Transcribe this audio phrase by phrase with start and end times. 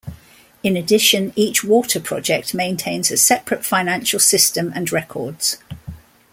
[0.63, 5.57] In addition, each water project maintains a separate financial system and records.